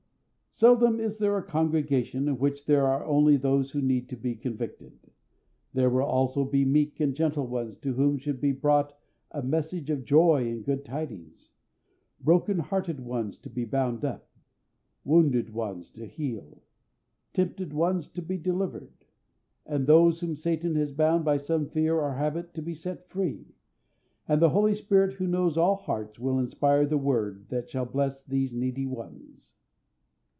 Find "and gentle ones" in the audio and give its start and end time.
6.99-7.75